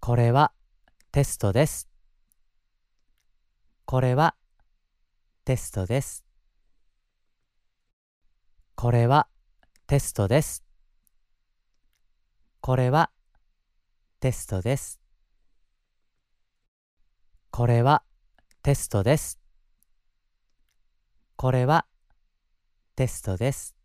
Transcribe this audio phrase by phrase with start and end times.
[0.00, 0.52] これは
[1.12, 1.86] テストです。
[3.84, 4.34] これは
[5.44, 6.24] テストです。
[8.76, 9.28] これは
[9.86, 10.64] テストです。
[12.62, 13.10] これは
[14.20, 15.00] テストです。
[17.50, 18.02] これは
[18.62, 19.38] テストです。
[21.36, 21.84] これは
[22.96, 23.79] テストです。